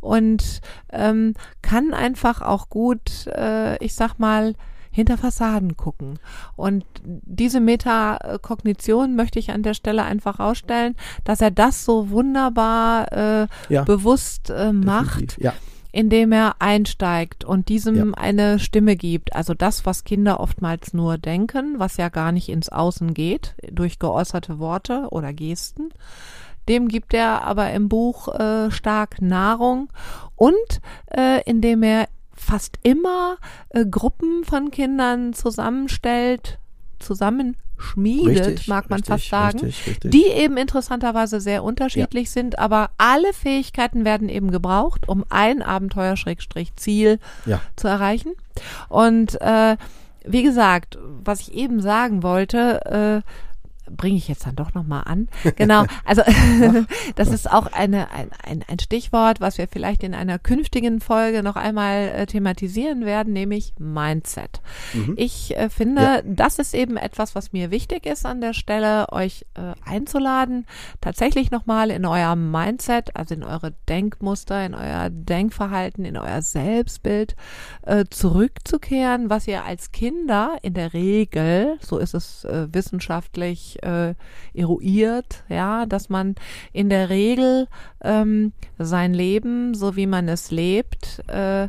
[0.00, 0.60] und
[0.92, 4.54] ähm, kann einfach auch gut, äh, ich sag mal,
[4.90, 6.18] hinter Fassaden gucken.
[6.54, 13.10] Und diese Metakognition möchte ich an der Stelle einfach rausstellen, dass er das so wunderbar
[13.12, 15.38] äh, ja, bewusst äh, macht.
[15.40, 15.54] Ja
[15.94, 18.04] indem er einsteigt und diesem ja.
[18.14, 19.36] eine Stimme gibt.
[19.36, 23.98] Also das, was Kinder oftmals nur denken, was ja gar nicht ins Außen geht, durch
[23.98, 25.90] geäußerte Worte oder Gesten.
[26.68, 29.90] Dem gibt er aber im Buch äh, stark Nahrung
[30.42, 30.80] und
[31.16, 33.36] äh, indem er fast immer
[33.68, 36.58] äh, Gruppen von Kindern zusammenstellt,
[36.98, 42.32] zusammenschmiedet, richtig, mag man richtig, fast sagen, richtig, die eben interessanterweise sehr unterschiedlich ja.
[42.32, 47.60] sind, aber alle Fähigkeiten werden eben gebraucht, um ein Abenteuer-Ziel ja.
[47.76, 48.32] zu erreichen.
[48.88, 49.76] Und äh,
[50.24, 53.30] wie gesagt, was ich eben sagen wollte, äh,
[53.90, 55.28] bringe ich jetzt dann doch nochmal an.
[55.56, 56.22] Genau, also
[57.16, 61.56] das ist auch eine, ein, ein, Stichwort, was wir vielleicht in einer künftigen Folge noch
[61.56, 64.60] einmal äh, thematisieren werden, nämlich Mindset.
[64.92, 65.14] Mhm.
[65.16, 66.22] Ich äh, finde, ja.
[66.24, 70.66] das ist eben etwas, was mir wichtig ist an der Stelle, euch äh, einzuladen,
[71.00, 77.36] tatsächlich nochmal in euer Mindset, also in eure Denkmuster, in euer Denkverhalten, in euer Selbstbild
[77.82, 82.68] äh, zurückzukehren, was ihr als Kinder in der Regel, so ist es äh,
[83.82, 84.14] äh,
[84.54, 86.34] eruiert, ja, dass man
[86.72, 87.68] in der Regel
[88.02, 91.68] ähm, sein Leben, so wie man es lebt, äh,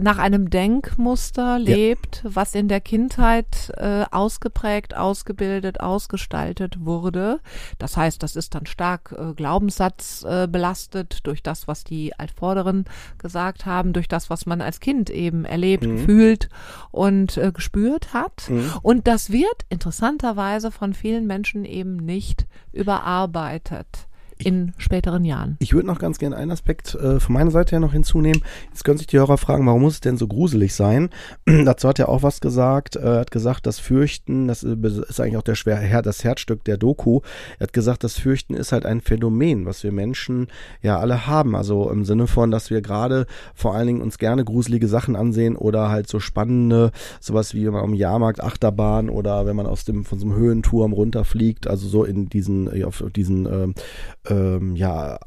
[0.00, 2.30] nach einem Denkmuster lebt, ja.
[2.34, 7.40] was in der Kindheit äh, ausgeprägt, ausgebildet, ausgestaltet wurde.
[7.78, 12.84] Das heißt, das ist dann stark äh, Glaubenssatz äh, belastet durch das, was die Altvorderen
[13.18, 15.96] gesagt haben, durch das, was man als Kind eben erlebt, mhm.
[15.96, 16.48] gefühlt
[16.90, 18.48] und äh, gespürt hat.
[18.48, 18.72] Mhm.
[18.82, 24.07] Und das wird interessanterweise von vielen Menschen eben nicht überarbeitet
[24.44, 25.56] in späteren Jahren.
[25.60, 28.42] Ich würde noch ganz gerne einen Aspekt äh, von meiner Seite her noch hinzunehmen.
[28.68, 31.10] Jetzt können sich die Hörer fragen, warum muss es denn so gruselig sein?
[31.46, 32.96] Dazu hat er auch was gesagt.
[32.96, 37.20] Er hat gesagt, das Fürchten, das ist eigentlich auch der schwer, das Herzstück der Doku.
[37.58, 40.48] Er hat gesagt, das Fürchten ist halt ein Phänomen, was wir Menschen
[40.82, 41.54] ja alle haben.
[41.54, 45.56] Also im Sinne von, dass wir gerade vor allen Dingen uns gerne gruselige Sachen ansehen
[45.56, 49.84] oder halt so spannende, sowas wie wenn man am Jahrmarkt Achterbahn oder wenn man aus
[49.84, 55.18] dem von so einem Höhenturm runterfliegt, also so in diesen auf diesen äh, ähm, ja,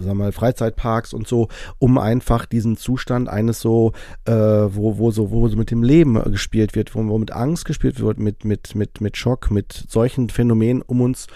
[0.00, 1.48] wir mal, Freizeitparks und so,
[1.78, 3.92] um einfach diesen Zustand eines so,
[4.24, 7.64] äh, wo, wo so, wo so mit dem Leben gespielt wird, wo, wo mit Angst
[7.64, 11.26] gespielt wird, mit, mit, mit, mit Schock, mit solchen Phänomenen, um uns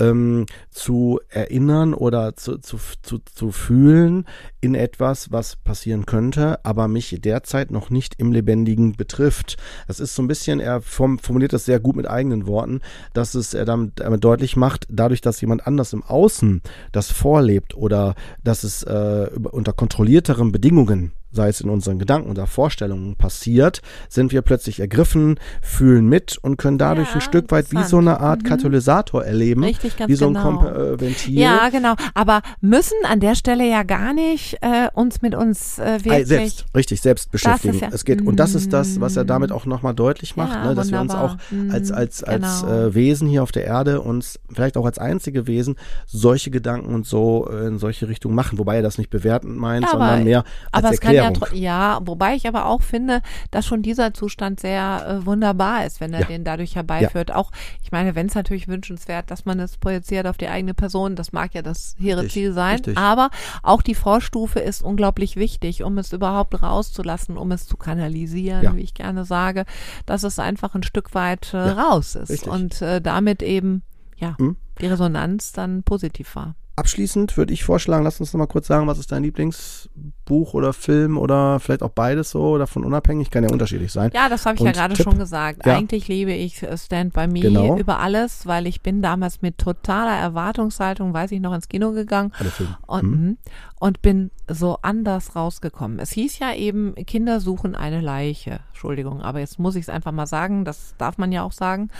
[0.00, 4.26] ähm, zu erinnern oder zu, zu, zu, zu fühlen
[4.60, 9.56] in etwas, was passieren könnte, aber mich derzeit noch nicht im Lebendigen betrifft.
[9.86, 12.80] Das ist so ein bisschen, er formuliert das sehr gut mit eigenen Worten,
[13.12, 17.76] dass es er damit, damit deutlich macht, dadurch, dass jemand anders im Außen das vorlebt
[17.76, 23.82] oder dass es äh, unter kontrollierteren Bedingungen sei es in unseren Gedanken oder Vorstellungen passiert,
[24.08, 27.98] sind wir plötzlich ergriffen, fühlen mit und können dadurch ja, ein Stück weit wie so
[27.98, 28.48] eine Art mhm.
[28.48, 30.66] Katalysator erleben, Richtig, ganz wie so ein genau.
[30.66, 31.38] äh, Ventil.
[31.38, 31.94] Ja, genau.
[32.14, 36.64] Aber müssen an der Stelle ja gar nicht äh, uns mit uns äh, wirklich selbst,
[36.74, 37.78] richtig, selbst beschäftigen.
[37.78, 40.66] Ja, es geht und das ist das, was er damit auch nochmal deutlich macht, ja,
[40.66, 41.36] ne, dass wir uns auch
[41.70, 42.72] als als als genau.
[42.72, 47.06] äh, Wesen hier auf der Erde uns vielleicht auch als einzige Wesen solche Gedanken und
[47.06, 50.90] so äh, in solche Richtungen machen, wobei er das nicht bewertend meint, sondern mehr als
[50.90, 51.56] Erklärung Erklärung.
[51.56, 56.00] ja, ja, wobei ich aber auch finde, dass schon dieser Zustand sehr äh, wunderbar ist,
[56.00, 56.26] wenn er Ja.
[56.26, 57.32] den dadurch herbeiführt.
[57.32, 57.50] Auch,
[57.82, 61.32] ich meine, wenn es natürlich wünschenswert, dass man es projiziert auf die eigene Person, das
[61.32, 62.98] mag ja das hehre Ziel sein, richtig.
[62.98, 63.30] aber
[63.62, 68.76] auch die Vorstufe ist unglaublich wichtig, um es überhaupt rauszulassen, um es zu kanalisieren, Ja.
[68.76, 69.64] wie ich gerne sage,
[70.06, 72.50] dass es einfach ein Stück weit äh, Ja, raus ist richtig.
[72.52, 73.82] und äh, damit eben,
[74.16, 74.56] ja, Mhm.
[74.80, 76.54] die Resonanz dann positiv war.
[76.76, 80.72] Abschließend würde ich vorschlagen, lass uns noch mal kurz sagen, was ist dein Lieblingsbuch oder
[80.72, 84.10] Film oder vielleicht auch beides so, davon unabhängig, kann ja unterschiedlich sein.
[84.14, 85.04] Ja, das habe ich ja Und gerade Tipp?
[85.04, 85.66] schon gesagt.
[85.66, 85.76] Ja.
[85.76, 87.76] Eigentlich liebe ich äh, Stand By Me Genau.
[87.76, 92.32] über alles, weil ich bin damals mit totaler Erwartungshaltung, weiß ich noch, ins Kino gegangen
[92.38, 92.78] Alle Filme.
[92.86, 93.38] und, mhm,
[93.78, 95.98] und bin so anders rausgekommen.
[95.98, 98.60] Es hieß ja eben, Kinder suchen eine Leiche.
[98.70, 101.90] Entschuldigung, aber jetzt muss ich es einfach mal sagen, das darf man ja auch sagen.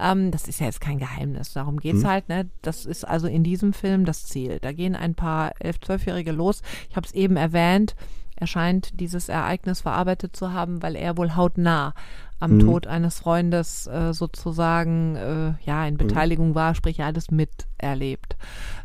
[0.00, 2.28] Ähm, das ist ja jetzt kein Geheimnis, darum geht's halt.
[2.28, 2.48] Ne?
[2.62, 4.58] Das ist also in diesem Film das Ziel.
[4.60, 6.62] Da gehen ein paar elf-, zwölfjährige los.
[6.88, 7.96] Ich habe es eben erwähnt,
[8.36, 11.92] er scheint dieses Ereignis verarbeitet zu haben, weil er wohl hautnah
[12.40, 17.32] am Tod eines Freundes äh, sozusagen äh, ja in Beteiligung war, sprich er hat es
[17.32, 18.36] miterlebt.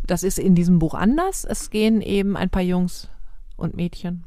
[0.08, 1.46] Das ist in diesem Buch anders.
[1.46, 3.10] Es gehen eben ein paar Jungs
[3.56, 4.24] und Mädchen.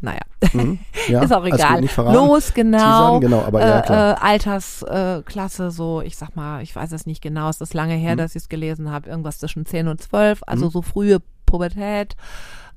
[0.00, 0.20] Naja,
[0.52, 0.78] Mhm.
[1.08, 1.84] Ja, ist auch egal.
[2.12, 2.78] Los, genau.
[2.78, 4.12] Teasern, genau, aber ja, klar.
[4.12, 7.94] Äh, Altersklasse, äh, so, ich sag mal, ich weiß es nicht genau, es ist lange
[7.94, 8.18] her, Mhm.
[8.18, 12.14] dass ich es gelesen habe, irgendwas zwischen 10 und 12, also so frühe Pubertät.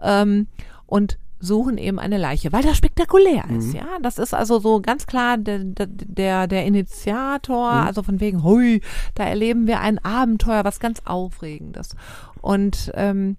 [0.01, 0.47] Ähm,
[0.88, 3.57] und suchen eben eine Leiche, weil das spektakulär Mhm.
[3.60, 3.86] ist, ja.
[4.01, 7.88] Das ist also so ganz klar der, der, der, der Initiator, Mhm.
[7.88, 8.81] also von wegen, hui,
[9.15, 11.95] da erleben wir ein Abenteuer, was ganz Aufregendes.
[12.41, 13.38] Und ähm,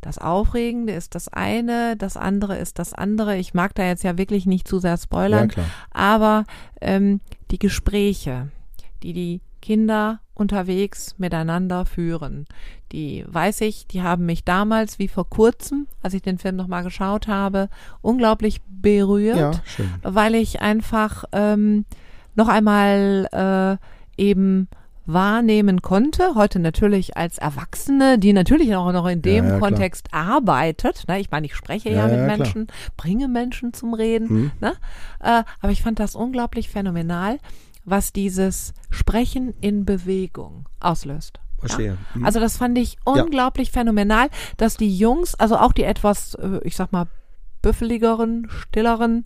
[0.00, 3.36] das Aufregende ist das eine, das andere ist das andere.
[3.36, 5.66] Ich mag da jetzt ja wirklich nicht zu sehr Ja, spoilern, klar.
[5.90, 6.44] aber
[6.80, 8.48] ähm, die Gespräche,
[9.02, 12.46] die die Kinder unterwegs miteinander führen,
[12.92, 16.82] die weiß ich, die haben mich damals wie vor kurzem, als ich den Film nochmal
[16.82, 17.68] geschaut habe,
[18.00, 19.52] unglaublich berührt Ja,
[20.02, 21.84] weil ich einfach ähm,
[22.34, 23.78] noch einmal
[24.18, 24.68] äh, eben
[25.12, 29.70] wahrnehmen konnte, heute natürlich als Erwachsene, die natürlich auch noch in dem Ja, ja, klar.
[29.70, 31.04] Kontext arbeitet.
[31.08, 31.20] Ne?
[31.20, 32.36] Ich meine, ich spreche ja, Ja, mit ja, klar.
[32.38, 34.28] Menschen, bringe Menschen zum Reden.
[34.32, 34.52] Mhm.
[34.60, 34.72] Ne?
[35.20, 37.38] Äh, aber ich fand das unglaublich phänomenal,
[37.84, 41.40] was dieses Sprechen in Bewegung auslöst.
[41.58, 41.98] Verstehe.
[42.14, 42.24] Mhm.
[42.24, 46.76] Also das fand ich unglaublich phänomenal, dass die Jungs, also auch die etwas, äh, ich
[46.76, 47.06] sag mal,
[47.62, 49.24] büffeligeren, stilleren,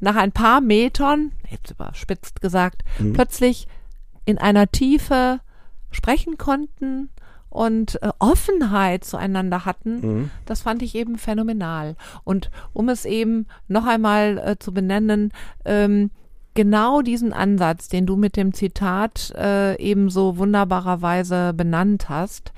[0.00, 3.12] nach ein paar Metern, jetzt überspitzt gesagt, Mhm.
[3.12, 3.66] plötzlich
[4.28, 5.40] in einer Tiefe
[5.90, 7.08] sprechen konnten
[7.48, 10.30] und äh, Offenheit zueinander hatten, Mhm.
[10.44, 11.96] das fand ich eben phänomenal.
[12.24, 15.32] Und um es eben noch einmal äh, zu benennen,
[15.64, 16.10] ähm,
[16.52, 22.52] genau diesen Ansatz, den du mit dem Zitat äh, eben so wunderbarerweise benannt hast,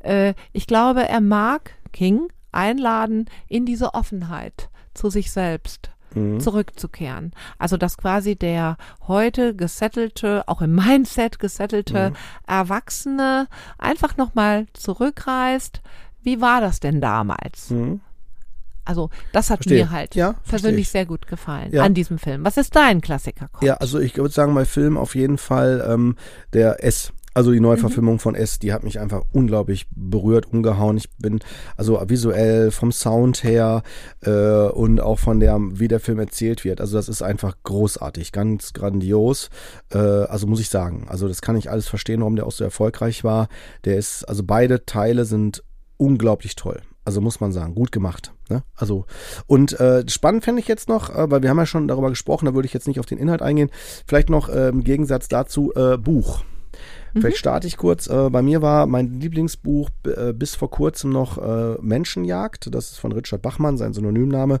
[0.00, 6.40] äh, ich glaube, er mag King einladen in diese Offenheit zu sich selbst Mhm.
[6.40, 7.32] zurückzukehren.
[7.58, 12.16] Also dass quasi der heute gesettelte, auch im Mindset gesettelte Mhm.
[12.46, 13.48] Erwachsene
[13.78, 15.80] einfach nochmal zurückreist.
[16.22, 17.70] Wie war das denn damals?
[17.70, 18.00] Mhm.
[18.84, 19.84] Also das hat Verstehe.
[19.84, 20.90] mir halt Ja, persönlich ich.
[20.90, 21.84] sehr gut gefallen Ja.
[21.84, 22.44] an diesem Film.
[22.44, 23.48] Was ist dein Klassiker?
[23.60, 26.16] Ja, also ich würde sagen, bei Film auf jeden Fall ähm,
[26.52, 27.12] der S.
[27.34, 30.98] Also die Neuverfilmung von S, die hat mich einfach unglaublich berührt, umgehauen.
[30.98, 31.40] Ich bin
[31.76, 33.82] also visuell vom Sound her
[34.20, 34.30] äh,
[34.68, 36.80] und auch von der, wie der Film erzählt wird.
[36.80, 39.48] Also das ist einfach großartig, ganz grandios.
[39.92, 41.06] Äh, also muss ich sagen.
[41.08, 43.48] Also das kann ich alles verstehen, warum der auch so erfolgreich war.
[43.84, 45.64] Der ist, also beide Teile sind
[45.96, 46.82] unglaublich toll.
[47.04, 48.32] Also muss man sagen, gut gemacht.
[48.48, 48.62] Ne?
[48.76, 49.06] Also
[49.46, 52.46] und äh, spannend fände ich jetzt noch, äh, weil wir haben ja schon darüber gesprochen,
[52.46, 53.70] da würde ich jetzt nicht auf den Inhalt eingehen.
[54.06, 56.44] Vielleicht noch äh, im Gegensatz dazu äh, Buch.
[57.14, 58.06] Vielleicht starte ich kurz.
[58.06, 62.74] Äh, bei mir war mein Lieblingsbuch äh, bis vor kurzem noch äh, Menschenjagd.
[62.74, 64.60] Das ist von Richard Bachmann, sein Synonymname,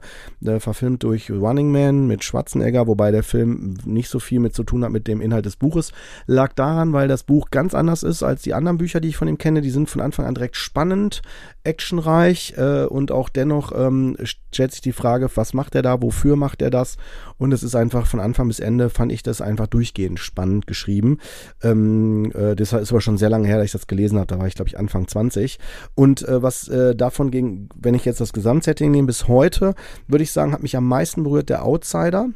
[0.58, 4.84] verfilmt durch Running Man mit Schwarzenegger, wobei der Film nicht so viel mit zu tun
[4.84, 5.92] hat mit dem Inhalt des Buches.
[6.26, 9.28] Lag daran, weil das Buch ganz anders ist als die anderen Bücher, die ich von
[9.28, 9.60] ihm kenne.
[9.60, 11.22] Die sind von Anfang an direkt spannend,
[11.64, 16.36] actionreich äh, und auch dennoch ähm, stellt sich die Frage, was macht er da, wofür
[16.36, 16.96] macht er das?
[17.38, 21.18] Und es ist einfach von Anfang bis Ende, fand ich das einfach durchgehend spannend geschrieben.
[21.62, 24.26] Ähm, äh, das ist aber schon sehr lange her, dass ich das gelesen habe.
[24.26, 25.58] Da war ich, glaube ich, Anfang 20.
[25.94, 29.74] Und äh, was äh, davon ging, wenn ich jetzt das Gesamtsetting nehme, bis heute,
[30.06, 32.28] würde ich sagen, hat mich am meisten berührt der Outsider.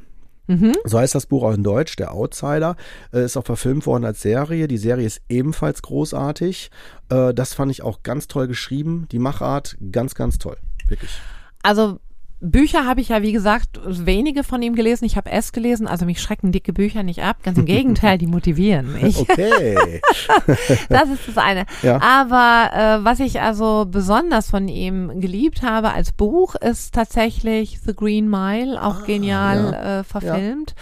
[0.49, 0.77] Mhm.
[0.85, 2.77] So heißt das Buch auch in Deutsch, der Outsider,
[3.13, 4.69] äh, ist auch verfilmt worden als Serie.
[4.69, 6.71] Die Serie ist ebenfalls großartig.
[7.09, 9.07] Äh, das fand ich auch ganz toll geschrieben.
[9.11, 10.57] Die Machart ganz, ganz toll.
[10.89, 11.11] Wirklich.
[11.63, 11.99] Also
[12.41, 15.05] Bücher habe ich ja, wie gesagt, wenige von ihm gelesen.
[15.07, 17.39] Ich habe es gelesen, also mich schrecken dicke Bücher nicht ab.
[17.43, 19.19] Ganz im Gegenteil, die motivieren mich.
[19.19, 20.01] Okay.
[20.89, 21.65] das ist das eine.
[21.83, 22.01] Ja.
[22.03, 27.95] Aber äh, was ich also besonders von ihm geliebt habe als Buch, ist tatsächlich The
[27.95, 30.01] Green Mile, auch Ah, genial ja.
[30.01, 30.75] äh, verfilmt.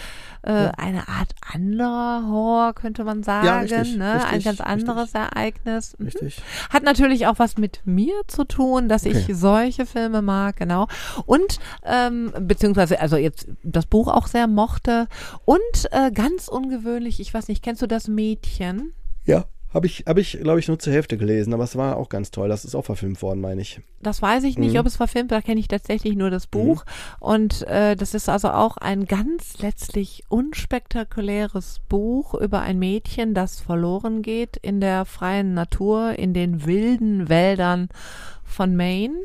[0.47, 3.47] Äh, Eine Art anderer Horror, könnte man sagen.
[3.47, 4.13] Ja, richtig, ne?
[4.13, 5.97] Ein richtig, ganz anderes Ereignis.
[5.99, 6.05] Mhm.
[6.07, 6.43] Richtig.
[6.71, 9.25] Hat natürlich auch was mit mir zu tun, dass Okay.
[9.29, 10.87] ich solche Filme mag, genau.
[11.25, 15.09] Und ähm, beziehungsweise also jetzt das Buch auch sehr mochte.
[15.47, 15.61] Und
[15.93, 18.93] äh, ganz ungewöhnlich, ich weiß nicht, kennst du das Mädchen?
[19.25, 22.09] Ja, habe ich, hab ich glaube ich, nur zur Hälfte gelesen, aber es war auch
[22.09, 22.49] ganz toll.
[22.49, 23.81] Das ist auch verfilmt worden, meine ich.
[24.01, 24.79] Das weiß ich nicht, Mhm.
[24.81, 26.85] ob es verfilmt, da kenne ich tatsächlich nur das Buch.
[27.21, 33.61] Und äh, das ist also auch ein ganz letztlich unspektakuläres Buch über ein Mädchen, das
[33.61, 37.89] verloren geht in der freien Natur, in den wilden Wäldern
[38.45, 39.25] von Maine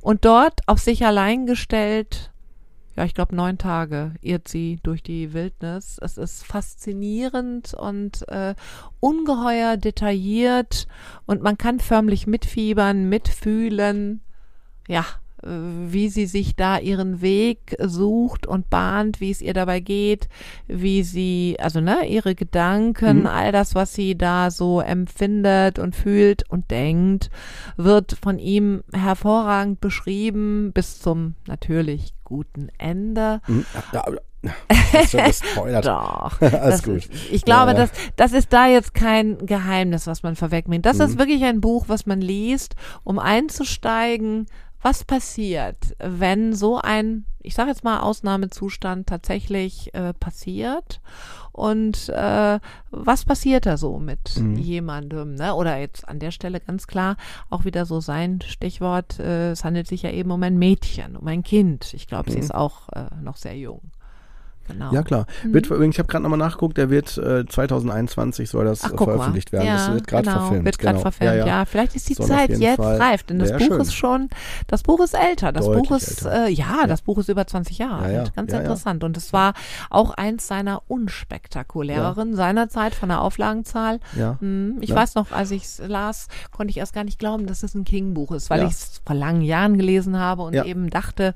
[0.00, 2.32] und dort auf sich allein gestellt.
[2.96, 5.98] Ja, ich glaube, neun Tage irrt sie durch die Wildnis.
[6.00, 8.54] Es ist faszinierend und äh,
[9.00, 10.86] ungeheuer detailliert
[11.26, 14.20] und man kann förmlich mitfiebern, mitfühlen,
[14.86, 15.04] ja,
[15.46, 20.28] wie sie sich da ihren Weg sucht und bahnt, wie es ihr dabei geht,
[20.66, 23.26] wie sie, also ne, ihre Gedanken, Mhm.
[23.26, 27.30] all das, was sie da so empfindet und fühlt und denkt,
[27.76, 33.40] wird von ihm hervorragend beschrieben bis zum natürlich guten Ende.
[33.44, 34.04] Hm, Ja,
[35.12, 35.40] das.
[35.82, 36.40] Doch.
[36.42, 37.08] Alles gut.
[37.32, 37.86] Ich glaube, Ja, ja.
[37.86, 40.84] Das, das ist da jetzt kein Geheimnis, was man vorwegnimmt.
[40.84, 41.04] Das Mhm.
[41.04, 44.46] ist wirklich ein Buch, was man liest, um einzusteigen,
[44.84, 51.00] was passiert, wenn so ein, ich sage jetzt mal, Ausnahmezustand tatsächlich äh, passiert
[51.52, 54.56] und äh, was passiert da so mit Mhm.
[54.56, 55.54] jemandem, ne?
[55.54, 57.16] Oder jetzt an der Stelle ganz klar
[57.48, 61.26] auch wieder so sein Stichwort, äh, es handelt sich ja eben um ein Mädchen, um
[61.28, 61.94] ein Kind.
[61.94, 63.80] Ich glaube, sie ist auch äh, noch sehr jung.
[64.66, 64.88] Genau.
[64.88, 64.94] Mhm.
[64.94, 65.26] Ja, klar.
[65.44, 68.96] Wird, übrigens, ich habe gerade nochmal nachgeguckt, der wird äh, 2021 soll das Ach, äh,
[68.96, 69.66] veröffentlicht werden.
[69.66, 70.64] Ja, das wird gerade genau, verfilmt.
[70.64, 71.02] Wird gerade genau.
[71.02, 71.64] verfilmt, ja, ja.
[71.64, 73.80] Vielleicht ist die Soll Zeit jetzt Fall- reif, denn das Buch schön.
[73.80, 74.28] ist schon,
[74.66, 75.52] das Buch ist älter.
[75.52, 78.20] Das Deutlich Buch ist, äh, ja, das Buch ist über 20 Jahre Ja, ja.
[78.20, 78.34] alt.
[78.34, 78.62] Ganz Ja, ja.
[78.64, 79.04] interessant.
[79.04, 79.54] Und es war
[79.90, 84.00] auch eins seiner unspektakuläreren seinerzeit von der Auflagenzahl.
[84.16, 84.36] Ja.
[84.40, 84.96] Hm, Ich Ja.
[84.96, 87.84] weiß noch, als ich es las, konnte ich erst gar nicht glauben, dass es ein
[87.84, 88.66] King-Buch ist, weil Ja.
[88.66, 90.64] ich es vor langen Jahren gelesen habe und Ja.
[90.64, 91.34] eben dachte,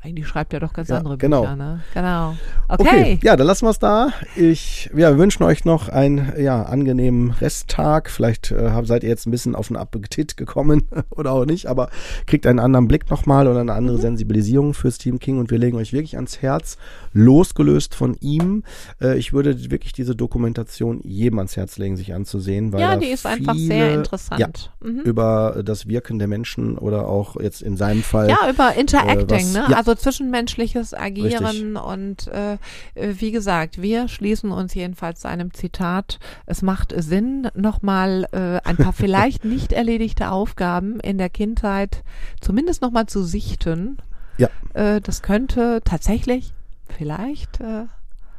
[0.00, 1.40] eigentlich schreibt er doch ganz Ja, andere genau.
[1.42, 1.56] Bücher.
[1.56, 1.80] Ne?
[1.92, 2.34] Genau.
[2.68, 2.82] Okay.
[2.88, 3.18] Okay.
[3.22, 4.10] ja, dann lassen wir es da.
[4.36, 8.08] Ich, ja, wir wünschen euch noch einen ja, angenehmen Resttag.
[8.10, 11.90] Vielleicht äh, seid ihr jetzt ein bisschen auf den Appetit gekommen oder auch nicht, aber
[12.26, 14.02] kriegt einen anderen Blick nochmal oder eine andere Mhm.
[14.02, 16.76] Sensibilisierung für Stephen King und wir legen euch wirklich ans Herz,
[17.12, 18.62] losgelöst von ihm.
[19.00, 23.06] Äh, ich würde wirklich diese Dokumentation jedem ans Herz legen, sich anzusehen, weil Ja, die
[23.08, 24.40] ist einfach sehr interessant.
[24.40, 24.48] Ja,
[24.88, 25.00] Mhm.
[25.00, 28.28] über das Wirken der Menschen oder auch jetzt in seinem Fall.
[28.28, 29.64] Ja, über Interacting, äh, was- ne?
[29.70, 29.76] ja.
[29.76, 32.58] Also zwischenmenschliches Agieren und äh, äh,
[32.94, 36.18] wie gesagt, wir schließen uns jedenfalls zu einem Zitat.
[36.46, 42.02] Es macht Sinn, nochmal äh, ein paar vielleicht nicht erledigte Aufgaben in der Kindheit
[42.40, 43.98] zumindest nochmal zu sichten.
[44.36, 44.48] Ja.
[44.74, 46.52] Äh, das könnte tatsächlich
[46.88, 47.84] vielleicht äh,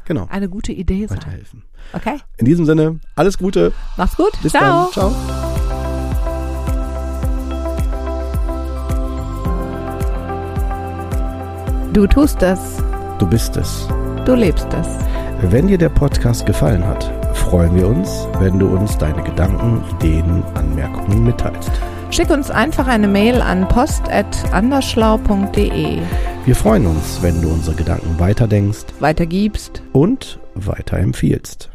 [0.05, 0.27] genau.
[0.29, 1.19] eine gute Idee sein.
[1.93, 3.73] Okay, In diesem Sinne, alles Gute.
[3.97, 4.31] mach's gut.
[4.41, 4.89] Bis Ciao.
[4.93, 5.13] dann.
[5.13, 5.68] Ciao.
[11.93, 12.59] Du tust es,
[13.17, 13.87] Du bist es.
[14.25, 14.87] du lebst es.
[15.51, 17.03] Wenn dir der Podcast gefallen hat,
[17.35, 21.71] freuen wir uns, wenn du uns deine Gedanken, Ideen, Anmerkungen mitteilst.
[22.11, 25.99] Schick uns einfach eine Mail an post.anderschlau.de.
[26.45, 29.81] Wir freuen uns, wenn du unsere Gedanken weiterdenkst Weitergibst.
[29.93, 31.69] und weiterempfiehlst.